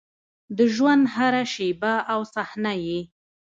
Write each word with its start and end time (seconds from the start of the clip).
د 0.57 0.59
ژونـد 0.75 1.03
هـره 1.15 1.43
شـيبه 1.53 1.93
او 2.11 2.19
صحـنه 2.33 2.73
يـې 2.85 2.99